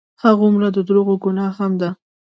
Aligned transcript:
هغومره 0.23 0.67
د 0.73 0.77
دروغو 0.87 1.15
ګناه 1.23 1.51
هم 1.57 1.71
ده. 1.81 1.89